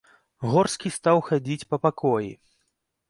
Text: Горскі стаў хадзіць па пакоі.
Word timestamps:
Горскі 0.53 0.91
стаў 0.95 1.21
хадзіць 1.29 1.67
па 1.75 1.81
пакоі. 1.87 2.31